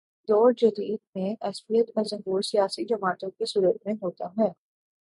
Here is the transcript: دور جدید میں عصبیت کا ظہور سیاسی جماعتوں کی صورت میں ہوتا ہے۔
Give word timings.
دور 0.27 0.51
جدید 0.51 0.99
میں 1.15 1.35
عصبیت 1.41 1.91
کا 1.95 2.03
ظہور 2.03 2.41
سیاسی 2.41 2.85
جماعتوں 2.85 3.29
کی 3.29 3.45
صورت 3.45 3.85
میں 3.85 3.93
ہوتا 4.01 4.25
ہے۔ 4.39 4.49